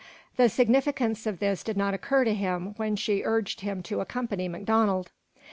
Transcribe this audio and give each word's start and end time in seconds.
The 0.35 0.49
significance 0.49 1.27
of 1.27 1.37
this 1.37 1.63
did 1.63 1.77
not 1.77 1.93
occur 1.93 2.23
to 2.23 2.33
him 2.33 2.73
when 2.77 2.95
she 2.95 3.21
urged 3.23 3.61
him 3.61 3.83
to 3.83 3.99
accompany 4.01 4.47
MacDonald. 4.47 5.11